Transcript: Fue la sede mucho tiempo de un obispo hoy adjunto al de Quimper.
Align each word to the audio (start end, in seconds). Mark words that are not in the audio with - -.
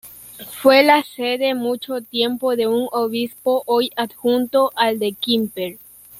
Fue 0.63 0.81
la 0.83 1.03
sede 1.03 1.53
mucho 1.53 2.01
tiempo 2.01 2.55
de 2.55 2.65
un 2.65 2.87
obispo 2.91 3.61
hoy 3.67 3.91
adjunto 3.95 4.71
al 4.75 4.97
de 4.97 5.11
Quimper. 5.13 5.77